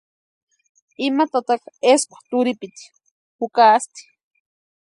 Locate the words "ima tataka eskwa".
1.07-2.17